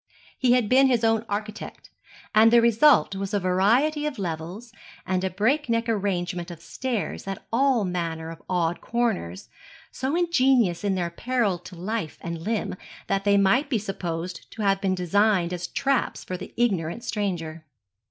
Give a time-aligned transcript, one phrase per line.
[0.39, 1.91] He had been his own architect,
[2.33, 4.71] and the result was a variety of levels
[5.05, 9.47] and a breakneck arrangement of stairs at all manner of odd corners,
[9.91, 14.63] so ingenious in their peril to life and limb that they might be supposed to
[14.63, 17.63] have been designed as traps for the ignorant stranger.